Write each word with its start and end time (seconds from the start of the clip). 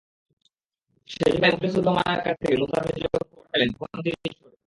সেজো 1.09 1.37
ভাই 1.41 1.51
মোখলেছুর 1.53 1.83
রহমানের 1.87 2.21
কাছ 2.25 2.35
থেকে 2.41 2.55
মুস্তাফিজ 2.61 2.95
যখন 3.03 3.21
খবরটা 3.23 3.49
পেলেন, 3.51 3.69
তখন 3.73 3.97
তিনি 4.03 4.17
যশোরে। 4.25 4.55